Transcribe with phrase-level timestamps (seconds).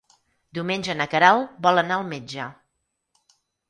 [0.57, 2.53] Diumenge na Queralt vol anar al metge.